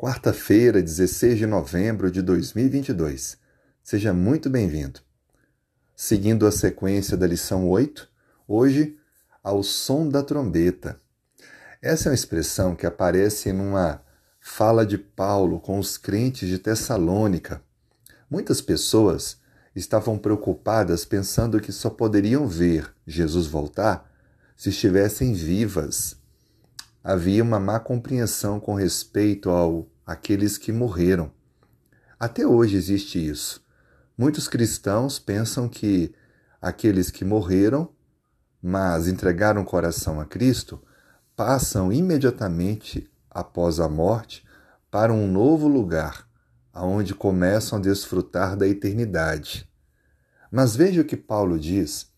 [0.00, 3.36] quarta-feira, 16 de novembro de 2022.
[3.82, 4.98] Seja muito bem-vindo.
[5.94, 8.08] Seguindo a sequência da lição 8,
[8.48, 8.96] hoje,
[9.44, 10.98] ao som da trombeta.
[11.82, 14.00] Essa é uma expressão que aparece numa
[14.40, 17.62] fala de Paulo com os crentes de Tessalônica.
[18.30, 19.36] Muitas pessoas
[19.76, 24.10] estavam preocupadas pensando que só poderiam ver Jesus voltar
[24.56, 26.18] se estivessem vivas
[27.02, 31.32] havia uma má compreensão com respeito ao aqueles que morreram.
[32.18, 33.64] Até hoje existe isso.
[34.16, 36.14] Muitos cristãos pensam que
[36.60, 37.90] aqueles que morreram,
[38.62, 40.82] mas entregaram o coração a Cristo,
[41.34, 44.44] passam imediatamente após a morte
[44.90, 46.28] para um novo lugar,
[46.72, 49.66] aonde começam a desfrutar da eternidade.
[50.50, 52.10] Mas veja o que Paulo diz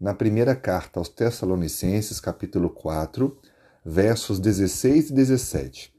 [0.00, 3.38] na primeira carta aos Tessalonicenses, capítulo 4,
[3.84, 5.93] versos 16 e 17.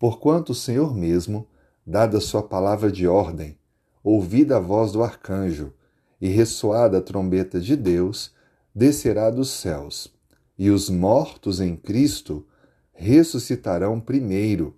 [0.00, 1.46] Porquanto o Senhor mesmo,
[1.86, 3.58] dada sua palavra de ordem,
[4.02, 5.74] ouvida a voz do arcanjo
[6.18, 8.32] e ressoada a trombeta de Deus,
[8.74, 10.10] descerá dos céus,
[10.58, 12.46] e os mortos em Cristo
[12.94, 14.74] ressuscitarão primeiro.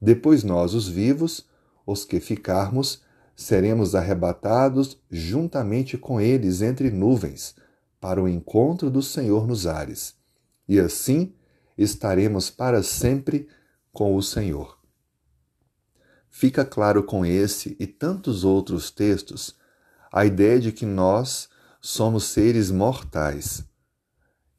[0.00, 1.44] Depois nós, os vivos,
[1.84, 3.02] os que ficarmos,
[3.34, 7.56] seremos arrebatados juntamente com eles entre nuvens,
[8.00, 10.14] para o encontro do Senhor nos ares.
[10.68, 11.32] E assim
[11.76, 13.48] estaremos para sempre
[13.92, 14.78] com o Senhor.
[16.28, 19.56] Fica claro com esse e tantos outros textos
[20.12, 21.48] a ideia de que nós
[21.80, 23.64] somos seres mortais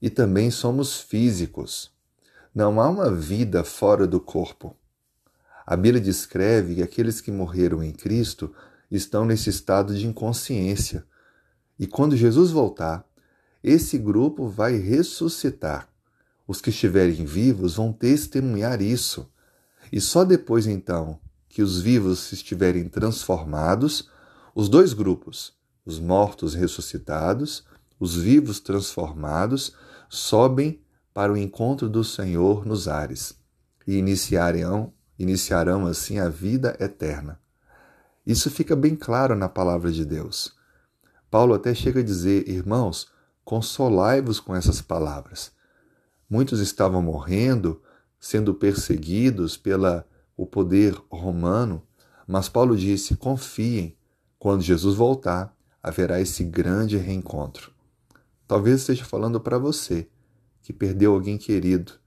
[0.02, 1.92] e também somos físicos.
[2.54, 4.76] Não há uma vida fora do corpo.
[5.66, 8.54] A Bíblia descreve que aqueles que morreram em Cristo
[8.90, 11.06] estão nesse estado de inconsciência.
[11.80, 13.06] E quando Jesus voltar,
[13.64, 15.91] esse grupo vai ressuscitar
[16.52, 19.31] os que estiverem vivos vão testemunhar isso.
[19.89, 24.09] E só depois, então, que os vivos estiverem transformados,
[24.53, 25.53] os dois grupos,
[25.85, 27.63] os mortos ressuscitados,
[27.97, 29.73] os vivos transformados,
[30.09, 30.81] sobem
[31.13, 33.34] para o encontro do Senhor nos ares
[33.88, 37.40] e iniciarão, iniciarão assim a vida eterna.
[38.28, 40.53] Isso fica bem claro na palavra de Deus.
[41.29, 43.07] Paulo até chega a dizer: Irmãos,
[43.45, 45.53] consolai-vos com essas palavras.
[46.31, 47.81] Muitos estavam morrendo,
[48.18, 51.86] sendo perseguidos pela o poder romano,
[52.25, 53.97] mas Paulo disse: confiem,
[54.40, 55.53] quando Jesus voltar,
[55.84, 57.74] haverá esse grande reencontro.
[58.47, 60.08] Talvez esteja falando para você
[60.62, 62.00] que perdeu alguém querido.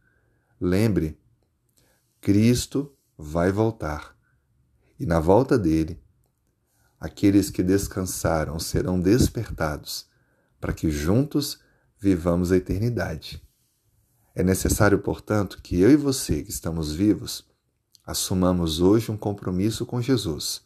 [0.58, 1.20] Lembre,
[2.18, 4.16] Cristo vai voltar.
[4.98, 6.02] E na volta dele,
[6.98, 10.08] aqueles que descansaram serão despertados,
[10.58, 11.60] para que juntos
[11.98, 13.43] vivamos a eternidade.
[14.34, 17.46] É necessário, portanto, que eu e você, que estamos vivos,
[18.04, 20.62] assumamos hoje um compromisso com Jesus,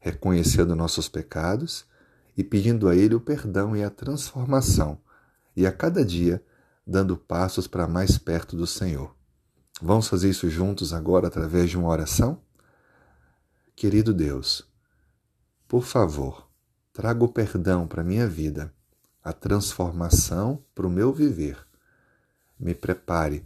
[0.00, 1.84] reconhecendo nossos pecados
[2.36, 4.98] e pedindo a Ele o perdão e a transformação,
[5.54, 6.42] e a cada dia
[6.84, 9.14] dando passos para mais perto do Senhor.
[9.80, 12.42] Vamos fazer isso juntos agora através de uma oração?
[13.76, 14.68] Querido Deus,
[15.68, 16.48] por favor,
[16.92, 18.74] traga o perdão para a minha vida,
[19.22, 21.64] a transformação para o meu viver
[22.58, 23.44] me prepare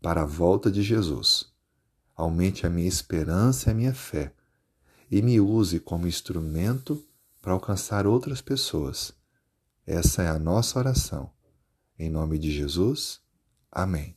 [0.00, 1.52] para a volta de Jesus.
[2.14, 4.32] Aumente a minha esperança e a minha fé
[5.10, 7.02] e me use como instrumento
[7.40, 9.12] para alcançar outras pessoas.
[9.86, 11.30] Essa é a nossa oração.
[11.98, 13.20] Em nome de Jesus,
[13.70, 14.16] amém.